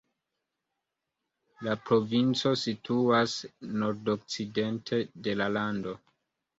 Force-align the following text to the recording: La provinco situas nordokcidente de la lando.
La 1.67 1.75
provinco 1.91 2.55
situas 2.63 3.39
nordokcidente 3.85 5.05
de 5.29 5.41
la 5.41 5.55
lando. 5.59 5.99